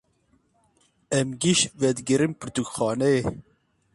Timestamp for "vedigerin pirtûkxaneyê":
1.81-3.19